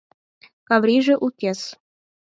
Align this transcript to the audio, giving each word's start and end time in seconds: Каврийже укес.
Каврийже 0.67 1.15
укес. 1.25 1.59